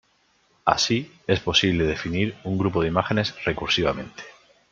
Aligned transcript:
Así, 0.65 1.11
es 1.27 1.41
posible 1.41 1.85
definir 1.85 2.35
a 2.43 2.49
un 2.49 2.57
grupo 2.57 2.81
de 2.81 2.87
imágenes 2.87 3.35
recursivamente. 3.45 4.23